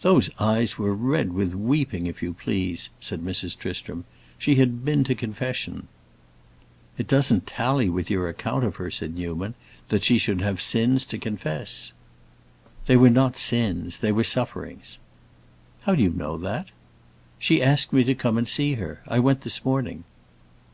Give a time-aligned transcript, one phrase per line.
[0.00, 3.54] "Those eyes were red with weeping, if you please!" said Mrs.
[3.54, 4.06] Tristram.
[4.38, 5.88] "She had been to confession."
[6.96, 9.52] "It doesn't tally with your account of her," said Newman,
[9.90, 11.92] "that she should have sins to confess."
[12.86, 14.96] "They were not sins; they were sufferings."
[15.82, 16.68] "How do you know that?"
[17.38, 20.04] "She asked me to come and see her; I went this morning."